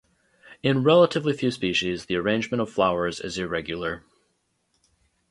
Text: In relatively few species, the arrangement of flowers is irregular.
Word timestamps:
In 0.63 0.83
relatively 0.83 1.31
few 1.31 1.51
species, 1.51 2.05
the 2.05 2.15
arrangement 2.15 2.59
of 2.59 2.71
flowers 2.71 3.19
is 3.19 3.37
irregular. 3.37 4.03